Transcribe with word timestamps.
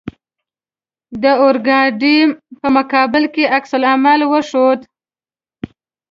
د 1.21 1.23
اورګاډي 1.43 2.17
په 2.61 2.67
مقابل 2.77 3.23
کې 3.33 3.51
عکس 3.55 3.71
العمل 3.79 4.19
وښود. 4.31 4.79